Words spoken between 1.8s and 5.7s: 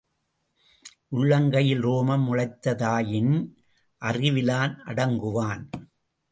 ரோமம் முளைத்ததாயின் அறிவிலான் அடங்குவான்.